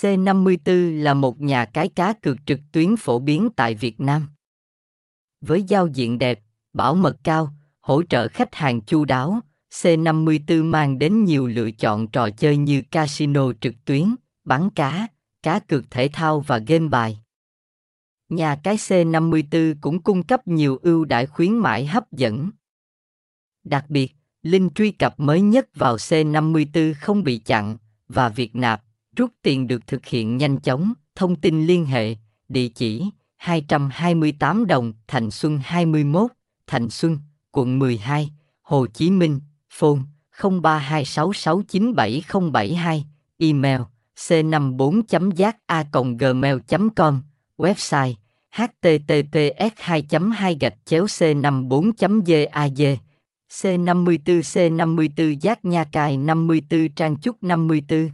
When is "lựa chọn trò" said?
11.46-12.30